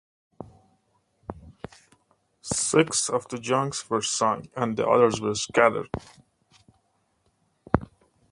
[2.41, 5.89] Six of the junks were sunk and the others were scattered.